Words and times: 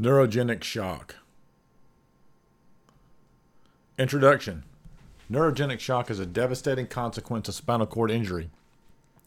Neurogenic 0.00 0.64
shock. 0.64 1.16
Introduction 3.98 4.64
Neurogenic 5.30 5.78
shock 5.78 6.10
is 6.10 6.18
a 6.18 6.24
devastating 6.24 6.86
consequence 6.86 7.50
of 7.50 7.54
spinal 7.54 7.86
cord 7.86 8.10
injury. 8.10 8.48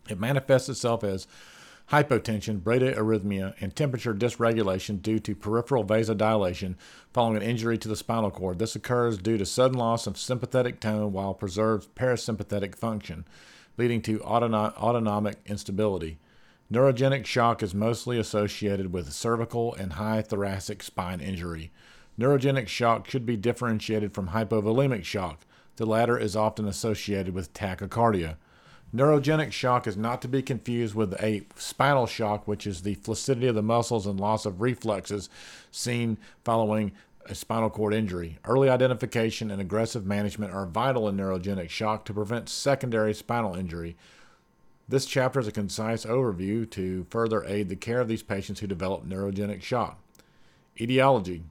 It 0.09 0.19
manifests 0.19 0.69
itself 0.69 1.03
as 1.03 1.27
hypotension, 1.91 2.59
bradyarrhythmia, 2.61 3.53
and 3.61 3.75
temperature 3.75 4.15
dysregulation 4.15 4.99
due 4.99 5.19
to 5.19 5.35
peripheral 5.35 5.85
vasodilation 5.85 6.73
following 7.13 7.37
an 7.37 7.43
injury 7.43 7.77
to 7.77 7.87
the 7.87 7.95
spinal 7.95 8.31
cord. 8.31 8.57
This 8.57 8.75
occurs 8.75 9.19
due 9.19 9.37
to 9.37 9.45
sudden 9.45 9.77
loss 9.77 10.07
of 10.07 10.17
sympathetic 10.17 10.79
tone 10.79 11.13
while 11.13 11.35
preserves 11.35 11.87
parasympathetic 11.95 12.73
function, 12.73 13.25
leading 13.77 14.01
to 14.01 14.23
autonomic 14.23 15.37
instability. 15.45 16.17
Neurogenic 16.71 17.25
shock 17.25 17.61
is 17.61 17.75
mostly 17.75 18.17
associated 18.17 18.93
with 18.93 19.13
cervical 19.13 19.73
and 19.75 19.93
high 19.93 20.21
thoracic 20.21 20.81
spine 20.81 21.19
injury. 21.19 21.71
Neurogenic 22.17 22.67
shock 22.67 23.09
should 23.09 23.25
be 23.25 23.35
differentiated 23.35 24.13
from 24.13 24.29
hypovolemic 24.29 25.03
shock. 25.03 25.41
The 25.75 25.85
latter 25.85 26.17
is 26.17 26.35
often 26.35 26.67
associated 26.67 27.33
with 27.33 27.53
tachycardia. 27.53 28.37
Neurogenic 28.95 29.51
shock 29.51 29.87
is 29.87 29.97
not 29.97 30.21
to 30.21 30.27
be 30.27 30.43
confused 30.43 30.93
with 30.93 31.13
a 31.21 31.43
spinal 31.55 32.05
shock, 32.05 32.47
which 32.47 32.67
is 32.67 32.83
the 32.83 32.95
flaccidity 32.95 33.47
of 33.47 33.55
the 33.55 33.63
muscles 33.63 34.05
and 34.05 34.19
loss 34.19 34.45
of 34.45 34.61
reflexes 34.61 35.29
seen 35.71 36.17
following 36.43 36.91
a 37.25 37.33
spinal 37.33 37.71
cord 37.71 37.93
injury. 37.93 38.37
Early 38.45 38.69
identification 38.69 39.49
and 39.49 39.59
aggressive 39.59 40.05
management 40.05 40.53
are 40.53 40.67
vital 40.67 41.09
in 41.09 41.17
neurogenic 41.17 41.69
shock 41.69 42.05
to 42.05 42.13
prevent 42.13 42.49
secondary 42.49 43.13
spinal 43.13 43.55
injury. 43.55 43.95
This 44.87 45.05
chapter 45.05 45.39
is 45.39 45.47
a 45.47 45.51
concise 45.51 46.05
overview 46.05 46.69
to 46.71 47.05
further 47.09 47.45
aid 47.45 47.69
the 47.69 47.75
care 47.75 48.01
of 48.01 48.09
these 48.09 48.23
patients 48.23 48.59
who 48.59 48.67
develop 48.67 49.05
neurogenic 49.05 49.61
shock. 49.61 49.99
Etiology 50.79 51.43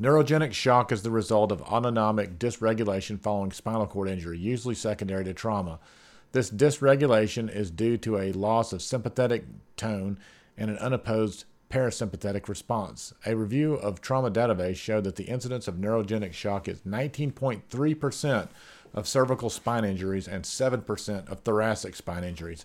Neurogenic 0.00 0.52
shock 0.52 0.90
is 0.90 1.02
the 1.02 1.10
result 1.10 1.52
of 1.52 1.62
autonomic 1.62 2.38
dysregulation 2.38 3.20
following 3.20 3.52
spinal 3.52 3.86
cord 3.86 4.08
injury, 4.08 4.38
usually 4.38 4.74
secondary 4.74 5.24
to 5.24 5.34
trauma. 5.34 5.78
This 6.32 6.50
dysregulation 6.50 7.54
is 7.54 7.70
due 7.70 7.96
to 7.98 8.18
a 8.18 8.32
loss 8.32 8.72
of 8.72 8.82
sympathetic 8.82 9.44
tone 9.76 10.18
and 10.56 10.70
an 10.70 10.78
unopposed 10.78 11.44
parasympathetic 11.70 12.48
response. 12.48 13.12
A 13.26 13.36
review 13.36 13.74
of 13.74 14.00
trauma 14.00 14.30
database 14.30 14.76
showed 14.76 15.04
that 15.04 15.16
the 15.16 15.24
incidence 15.24 15.68
of 15.68 15.76
neurogenic 15.76 16.32
shock 16.32 16.66
is 16.66 16.80
19.3% 16.80 18.48
of 18.94 19.08
cervical 19.08 19.50
spine 19.50 19.84
injuries 19.84 20.28
and 20.28 20.44
7% 20.44 21.28
of 21.28 21.40
thoracic 21.40 21.96
spine 21.96 22.24
injuries. 22.24 22.64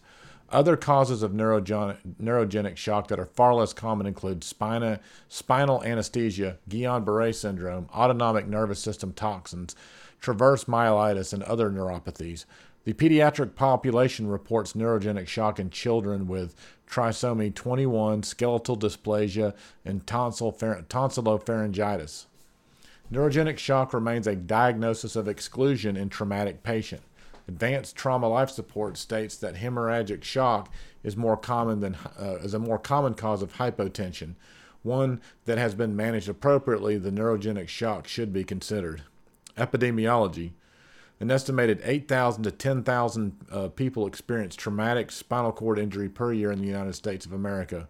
Other 0.52 0.76
causes 0.78 1.22
of 1.22 1.32
neurogenic, 1.32 1.98
neurogenic 2.22 2.76
shock 2.76 3.08
that 3.10 3.20
are 3.20 3.26
far 3.26 3.54
less 3.54 3.74
common 3.74 4.08
include 4.08 4.44
spina, 4.44 5.00
spinal 5.28 5.84
anesthesia, 5.84 6.58
Guillain 6.68 7.06
Barre 7.06 7.32
syndrome, 7.32 7.88
autonomic 7.94 8.48
nervous 8.48 8.80
system 8.80 9.14
toxins, 9.14 9.76
transverse 10.20 10.66
myelitis, 10.66 11.34
and 11.34 11.44
other 11.44 11.70
neuropathies. 11.70 12.46
The 12.86 12.94
pediatric 12.94 13.54
population 13.54 14.28
reports 14.28 14.74
neurogenic 14.74 15.28
shock 15.28 15.60
in 15.60 15.70
children 15.70 16.28
with 16.28 16.56
trisomy 16.90 17.54
21, 17.54 18.24
skeletal 18.24 18.78
dysplasia, 18.78 19.54
and 19.86 20.06
tonsil, 20.08 20.52
tonsillopharyngitis. 20.54 22.26
Neurogenic 23.12 23.58
shock 23.58 23.94
remains 23.94 24.28
a 24.28 24.36
diagnosis 24.36 25.16
of 25.16 25.28
exclusion 25.28 25.98
in 25.98 26.10
traumatic 26.10 26.62
patient. 26.62 27.02
Advanced 27.48 27.96
trauma 27.96 28.28
life 28.28 28.52
support 28.52 28.98
states 28.98 29.36
that 29.38 29.56
hemorrhagic 29.56 30.24
shock 30.24 30.72
is 31.04 31.18
more 31.18 31.36
common 31.36 31.80
than 31.80 31.96
uh, 32.20 32.36
is 32.44 32.54
a 32.54 32.60
more 32.60 32.78
common 32.78 33.16
cause 33.16 33.42
of 33.42 33.54
hypotension. 33.54 34.36
One 34.84 35.20
that 35.46 35.58
has 35.58 35.74
been 35.74 35.96
managed 35.96 36.30
appropriately, 36.30 36.98
the 36.98 37.12
neurogenic 37.12 37.68
shock 37.68 38.08
should 38.08 38.32
be 38.32 38.44
considered. 38.44 39.02
Epidemiology. 39.58 40.52
An 41.20 41.32
estimated 41.32 41.82
8,000 41.84 42.44
to 42.44 42.52
10,000 42.52 43.36
uh, 43.52 43.68
people 43.70 44.06
experience 44.06 44.56
traumatic 44.56 45.12
spinal 45.12 45.52
cord 45.52 45.80
injury 45.80 46.08
per 46.08 46.32
year 46.32 46.52
in 46.52 46.62
the 46.62 46.68
United 46.68 46.94
States 46.94 47.26
of 47.26 47.34
America. 47.34 47.88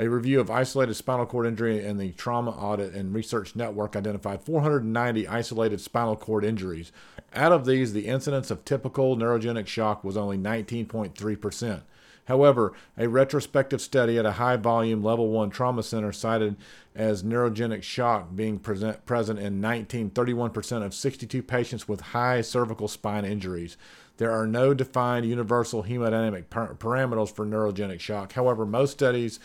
A 0.00 0.08
review 0.08 0.38
of 0.38 0.48
isolated 0.48 0.94
spinal 0.94 1.26
cord 1.26 1.44
injury 1.44 1.84
in 1.84 1.98
the 1.98 2.12
Trauma 2.12 2.52
Audit 2.52 2.94
and 2.94 3.12
Research 3.12 3.56
Network 3.56 3.96
identified 3.96 4.42
490 4.42 5.26
isolated 5.26 5.80
spinal 5.80 6.14
cord 6.14 6.44
injuries. 6.44 6.92
Out 7.34 7.50
of 7.50 7.66
these, 7.66 7.92
the 7.92 8.06
incidence 8.06 8.52
of 8.52 8.64
typical 8.64 9.16
neurogenic 9.16 9.66
shock 9.66 10.04
was 10.04 10.16
only 10.16 10.38
19.3%. 10.38 11.80
However, 12.26 12.74
a 12.96 13.08
retrospective 13.08 13.80
study 13.80 14.18
at 14.18 14.26
a 14.26 14.32
high 14.32 14.56
volume 14.56 15.02
level 15.02 15.30
1 15.30 15.50
trauma 15.50 15.82
center 15.82 16.12
cited 16.12 16.56
as 16.94 17.24
neurogenic 17.24 17.82
shock 17.82 18.36
being 18.36 18.58
present, 18.60 19.04
present 19.04 19.40
in 19.40 19.60
1931% 19.60 20.84
of 20.84 20.94
62 20.94 21.42
patients 21.42 21.88
with 21.88 22.00
high 22.02 22.40
cervical 22.42 22.86
spine 22.86 23.24
injuries. 23.24 23.76
There 24.18 24.30
are 24.30 24.46
no 24.46 24.74
defined 24.74 25.26
universal 25.26 25.84
hemodynamic 25.84 26.50
par- 26.50 26.74
parameters 26.74 27.34
for 27.34 27.46
neurogenic 27.46 28.00
shock. 28.00 28.34
However, 28.34 28.66
most 28.66 28.92
studies 28.92 29.40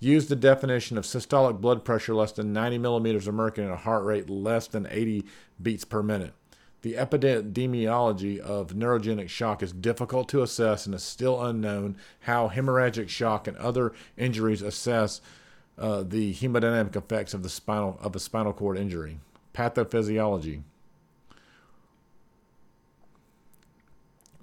use 0.00 0.26
the 0.26 0.36
definition 0.36 0.98
of 0.98 1.04
systolic 1.04 1.60
blood 1.60 1.84
pressure 1.84 2.14
less 2.14 2.32
than 2.32 2.52
90 2.52 2.78
millimeters 2.78 3.26
of 3.26 3.34
mercury 3.34 3.66
and 3.66 3.74
a 3.74 3.78
heart 3.78 4.04
rate 4.04 4.28
less 4.28 4.66
than 4.66 4.86
80 4.90 5.24
beats 5.62 5.84
per 5.84 6.02
minute. 6.02 6.32
The 6.82 6.94
epidemiology 6.94 8.38
of 8.38 8.68
neurogenic 8.68 9.28
shock 9.28 9.62
is 9.62 9.72
difficult 9.72 10.28
to 10.28 10.42
assess 10.42 10.86
and 10.86 10.94
is 10.94 11.02
still 11.02 11.42
unknown 11.42 11.96
how 12.20 12.48
hemorrhagic 12.48 13.08
shock 13.08 13.48
and 13.48 13.56
other 13.56 13.92
injuries 14.16 14.62
assess 14.62 15.20
uh, 15.78 16.04
the 16.06 16.32
hemodynamic 16.34 16.94
effects 16.94 17.34
of 17.34 17.42
the 17.42 17.48
spinal 17.48 17.98
of 18.00 18.14
a 18.14 18.20
spinal 18.20 18.52
cord 18.52 18.78
injury. 18.78 19.18
Pathophysiology. 19.54 20.62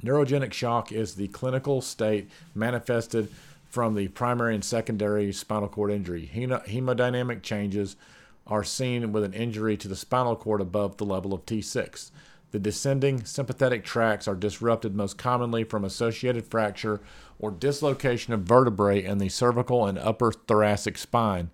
Neurogenic 0.03 0.51
shock 0.51 0.91
is 0.91 1.15
the 1.15 1.29
clinical 1.29 1.81
state 1.81 2.29
manifested 2.53 3.29
from 3.73 3.95
the 3.95 4.07
primary 4.09 4.53
and 4.53 4.63
secondary 4.63 5.33
spinal 5.33 5.67
cord 5.67 5.89
injury. 5.89 6.29
Hemodynamic 6.31 7.41
changes 7.41 7.95
are 8.45 8.63
seen 8.63 9.11
with 9.11 9.23
an 9.23 9.33
injury 9.33 9.75
to 9.77 9.87
the 9.87 9.95
spinal 9.95 10.35
cord 10.35 10.61
above 10.61 10.97
the 10.97 11.05
level 11.05 11.33
of 11.33 11.43
T6. 11.47 12.11
The 12.51 12.59
descending 12.59 13.25
sympathetic 13.25 13.83
tracts 13.83 14.27
are 14.27 14.35
disrupted 14.35 14.93
most 14.93 15.17
commonly 15.17 15.63
from 15.63 15.83
associated 15.83 16.45
fracture 16.45 17.01
or 17.39 17.49
dislocation 17.49 18.31
of 18.31 18.41
vertebrae 18.41 19.03
in 19.03 19.17
the 19.17 19.29
cervical 19.29 19.87
and 19.87 19.97
upper 19.97 20.31
thoracic 20.31 20.95
spine. 20.99 21.49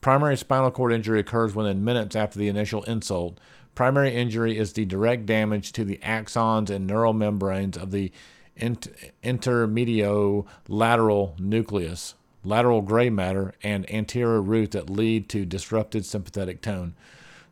Primary 0.00 0.36
spinal 0.36 0.70
cord 0.70 0.92
injury 0.92 1.18
occurs 1.18 1.56
within 1.56 1.82
minutes 1.82 2.14
after 2.14 2.38
the 2.38 2.46
initial 2.46 2.84
insult. 2.84 3.40
Primary 3.74 4.14
injury 4.14 4.56
is 4.56 4.74
the 4.74 4.84
direct 4.84 5.26
damage 5.26 5.72
to 5.72 5.84
the 5.84 5.98
axons 6.04 6.70
and 6.70 6.86
neural 6.86 7.14
membranes 7.14 7.76
of 7.76 7.90
the 7.90 8.12
intermedio 8.58 10.46
lateral 10.68 11.34
nucleus, 11.38 12.14
lateral 12.44 12.82
gray 12.82 13.10
matter, 13.10 13.54
and 13.62 13.90
anterior 13.90 14.40
root 14.40 14.72
that 14.72 14.90
lead 14.90 15.28
to 15.28 15.44
disrupted 15.44 16.04
sympathetic 16.04 16.60
tone. 16.60 16.94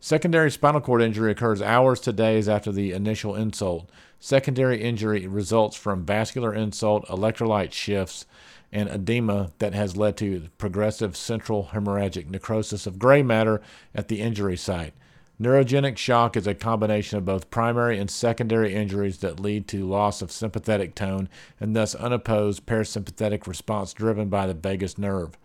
Secondary 0.00 0.50
spinal 0.50 0.80
cord 0.80 1.00
injury 1.00 1.30
occurs 1.30 1.62
hours 1.62 2.00
to 2.00 2.12
days 2.12 2.48
after 2.48 2.72
the 2.72 2.92
initial 2.92 3.36
insult. 3.36 3.88
Secondary 4.18 4.82
injury 4.82 5.26
results 5.26 5.76
from 5.76 6.04
vascular 6.04 6.52
insult, 6.52 7.06
electrolyte 7.06 7.72
shifts, 7.72 8.26
and 8.72 8.88
edema 8.88 9.52
that 9.58 9.74
has 9.74 9.96
led 9.96 10.16
to 10.16 10.48
progressive 10.58 11.16
central 11.16 11.70
hemorrhagic 11.72 12.28
necrosis 12.28 12.86
of 12.86 12.98
gray 12.98 13.22
matter 13.22 13.60
at 13.94 14.08
the 14.08 14.20
injury 14.20 14.56
site. 14.56 14.94
Neurogenic 15.40 15.96
shock 15.96 16.36
is 16.36 16.46
a 16.46 16.54
combination 16.54 17.18
of 17.18 17.24
both 17.24 17.50
primary 17.50 17.98
and 17.98 18.10
secondary 18.10 18.74
injuries 18.74 19.18
that 19.18 19.40
lead 19.40 19.66
to 19.68 19.86
loss 19.86 20.22
of 20.22 20.30
sympathetic 20.30 20.94
tone 20.94 21.28
and 21.58 21.74
thus 21.74 21.94
unopposed 21.94 22.66
parasympathetic 22.66 23.46
response 23.46 23.92
driven 23.92 24.28
by 24.28 24.46
the 24.46 24.54
vagus 24.54 24.98
nerve. 24.98 25.36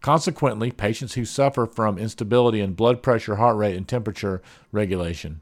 Consequently, 0.00 0.70
patients 0.70 1.14
who 1.14 1.24
suffer 1.24 1.64
from 1.64 1.96
instability 1.96 2.60
in 2.60 2.74
blood 2.74 3.02
pressure, 3.02 3.36
heart 3.36 3.56
rate, 3.56 3.76
and 3.76 3.88
temperature 3.88 4.42
regulation. 4.72 5.40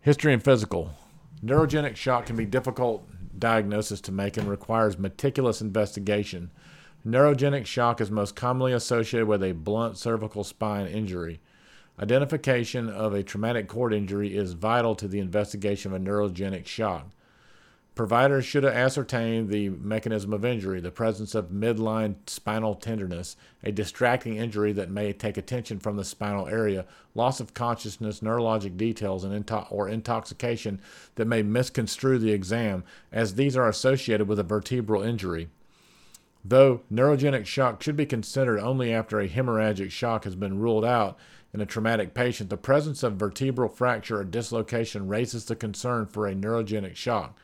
History 0.00 0.32
and 0.32 0.42
physical. 0.42 0.92
Neurogenic 1.44 1.94
shock 1.94 2.26
can 2.26 2.36
be 2.36 2.44
difficult 2.44 3.06
diagnosis 3.38 4.00
to 4.00 4.12
make 4.12 4.36
and 4.36 4.48
requires 4.48 4.98
meticulous 4.98 5.60
investigation. 5.60 6.50
Neurogenic 7.06 7.66
shock 7.66 8.00
is 8.00 8.10
most 8.10 8.34
commonly 8.34 8.72
associated 8.72 9.28
with 9.28 9.42
a 9.42 9.52
blunt 9.52 9.96
cervical 9.96 10.42
spine 10.42 10.86
injury. 10.86 11.40
Identification 12.00 12.88
of 12.88 13.12
a 13.12 13.22
traumatic 13.22 13.68
cord 13.68 13.92
injury 13.92 14.34
is 14.34 14.54
vital 14.54 14.94
to 14.94 15.06
the 15.06 15.20
investigation 15.20 15.92
of 15.92 16.00
a 16.00 16.04
neurogenic 16.04 16.66
shock. 16.66 17.10
Providers 17.94 18.46
should 18.46 18.64
ascertain 18.64 19.48
the 19.48 19.68
mechanism 19.68 20.32
of 20.32 20.46
injury, 20.46 20.80
the 20.80 20.90
presence 20.90 21.34
of 21.34 21.50
midline 21.50 22.14
spinal 22.26 22.74
tenderness, 22.74 23.36
a 23.62 23.70
distracting 23.70 24.36
injury 24.36 24.72
that 24.72 24.90
may 24.90 25.12
take 25.12 25.36
attention 25.36 25.78
from 25.78 25.96
the 25.96 26.04
spinal 26.04 26.48
area, 26.48 26.86
loss 27.14 27.38
of 27.38 27.52
consciousness, 27.52 28.20
neurologic 28.20 28.78
details, 28.78 29.24
and 29.24 29.34
into- 29.34 29.66
or 29.68 29.90
intoxication 29.90 30.80
that 31.16 31.26
may 31.26 31.42
misconstrue 31.42 32.18
the 32.18 32.32
exam, 32.32 32.82
as 33.12 33.34
these 33.34 33.58
are 33.58 33.68
associated 33.68 34.26
with 34.26 34.38
a 34.38 34.42
vertebral 34.42 35.02
injury. 35.02 35.50
Though 36.44 36.82
neurogenic 36.92 37.46
shock 37.46 37.82
should 37.82 37.96
be 37.96 38.06
considered 38.06 38.58
only 38.58 38.92
after 38.92 39.20
a 39.20 39.28
hemorrhagic 39.28 39.90
shock 39.90 40.24
has 40.24 40.34
been 40.34 40.58
ruled 40.58 40.84
out 40.84 41.16
in 41.54 41.60
a 41.60 41.66
traumatic 41.66 42.14
patient, 42.14 42.50
the 42.50 42.56
presence 42.56 43.02
of 43.02 43.14
vertebral 43.14 43.68
fracture 43.68 44.18
or 44.18 44.24
dislocation 44.24 45.06
raises 45.06 45.44
the 45.44 45.54
concern 45.54 46.06
for 46.06 46.26
a 46.26 46.34
neurogenic 46.34 46.96
shock. 46.96 47.38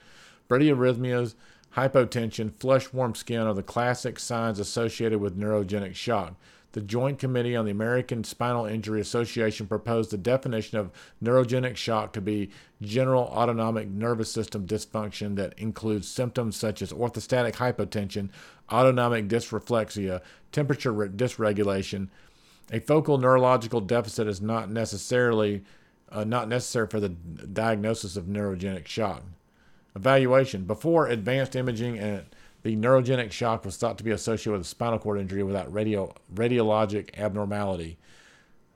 Bradyarrhythmias, 0.49 1.35
hypotension, 1.77 2.53
flush 2.59 2.93
warm 2.93 3.15
skin 3.15 3.47
are 3.47 3.55
the 3.55 3.63
classic 3.63 4.19
signs 4.19 4.59
associated 4.59 5.21
with 5.21 5.39
neurogenic 5.39 5.95
shock. 5.95 6.35
The 6.73 6.81
Joint 6.83 7.19
Committee 7.19 7.57
on 7.57 7.65
the 7.65 7.71
American 7.71 8.25
Spinal 8.25 8.67
Injury 8.67 9.01
Association 9.01 9.67
proposed 9.67 10.11
the 10.11 10.19
definition 10.19 10.79
of 10.79 10.91
neurogenic 11.23 11.77
shock 11.77 12.13
to 12.13 12.21
be 12.21 12.51
general 12.83 13.23
autonomic 13.25 13.89
nervous 13.89 14.31
system 14.31 14.67
dysfunction 14.67 15.37
that 15.37 15.55
includes 15.57 16.07
symptoms 16.07 16.57
such 16.57 16.83
as 16.83 16.93
orthostatic 16.93 17.55
hypotension, 17.55 18.29
autonomic 18.71 19.29
dysreflexia, 19.29 20.21
temperature 20.53 20.93
dysregulation. 20.93 22.09
A 22.71 22.81
focal 22.81 23.17
neurological 23.17 23.81
deficit 23.81 24.29
is 24.29 24.43
not 24.43 24.71
necessarily 24.71 25.65
uh, 26.11 26.25
not 26.25 26.49
necessary 26.49 26.87
for 26.87 27.01
the 27.01 27.09
diagnosis 27.09 28.17
of 28.17 28.25
neurogenic 28.25 28.87
shock. 28.87 29.23
Evaluation 29.95 30.65
before 30.65 31.07
advanced 31.07 31.57
imaging 31.57 31.99
and 31.99 32.25
the 32.69 32.77
neurogenic 32.77 33.33
shock 33.33 33.65
was 33.65 33.79
thought 33.79 33.97
to 33.97 34.05
be 34.05 34.11
associated 34.11 34.59
with 34.59 34.67
spinal 34.67 34.99
cord 34.99 35.19
injury 35.19 35.43
without 35.43 35.73
radio, 35.73 36.13
radiologic 36.35 37.19
abnormality. 37.19 37.97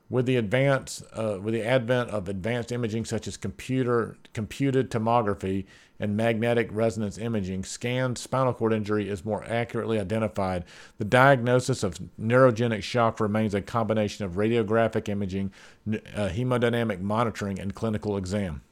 With 0.09 0.25
the 0.25 0.37
advance, 0.37 1.03
uh, 1.13 1.39
with 1.43 1.53
the 1.53 1.63
advent 1.63 2.09
of 2.09 2.27
advanced 2.27 2.73
imaging 2.73 3.05
such 3.05 3.29
as 3.29 3.37
computer 3.37 4.17
computed 4.33 4.91
tomography 4.91 5.67
and 6.01 6.17
magnetic 6.17 6.71
resonance 6.73 7.19
imaging, 7.19 7.65
scanned 7.65 8.17
spinal 8.17 8.55
cord 8.55 8.73
injury 8.73 9.11
is 9.11 9.27
more 9.27 9.45
accurately 9.45 10.01
identified. 10.01 10.65
The 10.97 11.05
diagnosis 11.05 11.83
of 11.83 11.99
neurogenic 12.19 12.83
shock 12.83 13.21
remains 13.21 13.55
a 13.55 13.61
combination 13.61 14.25
of 14.25 14.33
radiographic 14.33 15.07
imaging, 15.11 15.53
uh, 15.87 16.31
hemodynamic 16.31 17.03
monitoring, 17.03 17.61
and 17.61 17.75
clinical 17.75 18.17
exam. 18.17 18.63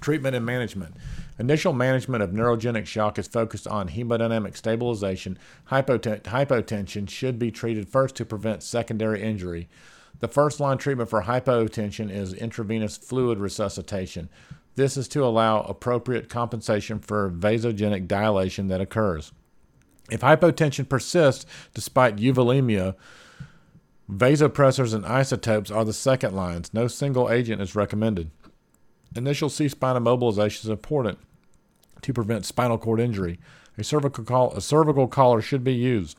Treatment 0.00 0.36
and 0.36 0.44
management. 0.44 0.94
Initial 1.38 1.72
management 1.72 2.22
of 2.22 2.30
neurogenic 2.30 2.86
shock 2.86 3.18
is 3.18 3.26
focused 3.26 3.66
on 3.66 3.88
hemodynamic 3.88 4.56
stabilization. 4.56 5.38
Hypoten- 5.70 6.22
hypotension 6.22 7.08
should 7.08 7.38
be 7.38 7.50
treated 7.50 7.88
first 7.88 8.14
to 8.16 8.24
prevent 8.24 8.62
secondary 8.62 9.22
injury. 9.22 9.68
The 10.20 10.28
first 10.28 10.60
line 10.60 10.76
treatment 10.76 11.08
for 11.08 11.22
hypotension 11.22 12.10
is 12.10 12.34
intravenous 12.34 12.98
fluid 12.98 13.38
resuscitation. 13.38 14.28
This 14.74 14.96
is 14.96 15.08
to 15.08 15.24
allow 15.24 15.62
appropriate 15.62 16.28
compensation 16.28 16.98
for 16.98 17.30
vasogenic 17.30 18.06
dilation 18.06 18.68
that 18.68 18.80
occurs. 18.80 19.32
If 20.10 20.20
hypotension 20.20 20.88
persists 20.88 21.46
despite 21.72 22.16
euvolemia, 22.16 22.96
vasopressors 24.10 24.92
and 24.92 25.04
inotropes 25.04 25.74
are 25.74 25.84
the 25.84 25.92
second 25.92 26.34
lines. 26.34 26.74
No 26.74 26.86
single 26.86 27.30
agent 27.30 27.62
is 27.62 27.74
recommended. 27.74 28.30
Initial 29.16 29.48
C 29.48 29.68
spine 29.68 29.96
immobilization 29.96 30.64
is 30.64 30.68
important 30.68 31.18
to 32.02 32.12
prevent 32.12 32.46
spinal 32.46 32.78
cord 32.78 33.00
injury. 33.00 33.38
A 33.76 33.84
cervical, 33.84 34.52
a 34.52 34.60
cervical 34.60 35.08
collar 35.08 35.40
should 35.40 35.64
be 35.64 35.74
used. 35.74 36.18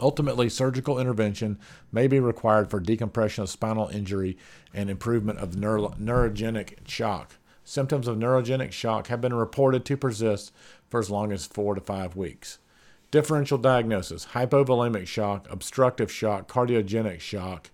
Ultimately, 0.00 0.48
surgical 0.48 0.98
intervention 0.98 1.58
may 1.92 2.08
be 2.08 2.18
required 2.18 2.68
for 2.68 2.80
decompression 2.80 3.42
of 3.42 3.50
spinal 3.50 3.88
injury 3.88 4.36
and 4.72 4.90
improvement 4.90 5.38
of 5.38 5.56
neuro- 5.56 5.94
neurogenic 6.00 6.88
shock. 6.88 7.36
Symptoms 7.62 8.08
of 8.08 8.18
neurogenic 8.18 8.72
shock 8.72 9.06
have 9.06 9.20
been 9.20 9.32
reported 9.32 9.84
to 9.84 9.96
persist 9.96 10.52
for 10.90 10.98
as 10.98 11.10
long 11.10 11.32
as 11.32 11.46
four 11.46 11.74
to 11.74 11.80
five 11.80 12.16
weeks. 12.16 12.58
Differential 13.12 13.56
diagnosis 13.56 14.26
hypovolemic 14.32 15.06
shock, 15.06 15.46
obstructive 15.48 16.10
shock, 16.10 16.48
cardiogenic 16.48 17.20
shock, 17.20 17.70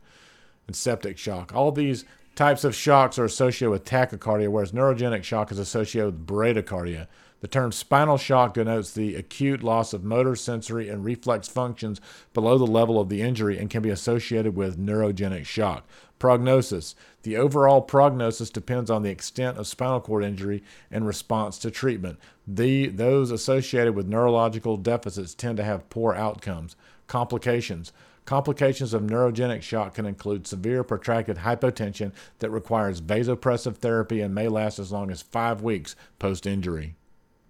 and 0.66 0.76
septic 0.76 1.16
shock. 1.16 1.55
All 1.55 1.73
these 1.73 2.05
types 2.40 2.64
of 2.64 2.75
shocks 2.75 3.19
are 3.19 3.26
associated 3.26 3.70
with 3.70 3.84
tachycardia, 3.84 4.48
whereas 4.48 4.72
neurogenic 4.72 5.22
shock 5.22 5.52
is 5.52 5.58
associated 5.58 6.06
with 6.06 6.26
bradycardia. 6.26 7.06
The 7.40 7.48
term 7.48 7.70
spinal 7.70 8.16
shock 8.16 8.54
denotes 8.54 8.92
the 8.92 9.14
acute 9.14 9.62
loss 9.62 9.92
of 9.92 10.04
motor, 10.04 10.34
sensory, 10.34 10.88
and 10.88 11.04
reflex 11.04 11.48
functions 11.48 12.00
below 12.32 12.56
the 12.56 12.66
level 12.66 12.98
of 12.98 13.10
the 13.10 13.20
injury 13.20 13.58
and 13.58 13.69
can 13.69 13.82
be 13.82 13.90
associated 13.90 14.56
with 14.56 14.78
neurogenic 14.78 15.44
shock. 15.44 15.87
Prognosis 16.19 16.94
The 17.25 17.37
overall 17.37 17.82
prognosis 17.82 18.48
depends 18.48 18.90
on 18.90 19.02
the 19.02 19.10
extent 19.10 19.58
of 19.58 19.66
spinal 19.66 20.00
cord 20.00 20.25
injury 20.25 20.62
and 20.90 21.06
response 21.06 21.58
to 21.58 21.70
treatment. 21.70 22.19
The, 22.46 22.87
those 22.87 23.31
associated 23.31 23.94
with 23.94 24.08
neurological 24.08 24.78
deficits 24.78 25.34
tend 25.34 25.58
to 25.58 25.64
have 25.64 25.90
poor 25.90 26.14
outcomes. 26.14 26.75
Complications 27.06 27.92
Complications 28.31 28.94
of 28.94 29.03
neurogenic 29.03 29.61
shock 29.61 29.94
can 29.94 30.06
include 30.06 30.47
severe 30.47 30.85
protracted 30.85 31.38
hypotension 31.38 32.12
that 32.38 32.50
requires 32.50 33.00
vasopressive 33.00 33.79
therapy 33.79 34.21
and 34.21 34.32
may 34.32 34.47
last 34.47 34.79
as 34.79 34.93
long 34.93 35.11
as 35.11 35.21
five 35.21 35.62
weeks 35.62 35.97
post 36.21 36.47
injury. 36.47 36.94